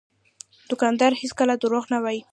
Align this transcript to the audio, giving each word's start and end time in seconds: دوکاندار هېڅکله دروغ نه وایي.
دوکاندار 0.69 1.11
هېڅکله 1.21 1.53
دروغ 1.61 1.83
نه 1.93 1.99
وایي. 2.03 2.21